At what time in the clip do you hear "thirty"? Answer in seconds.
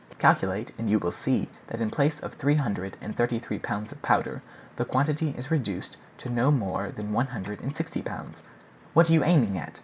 3.15-3.37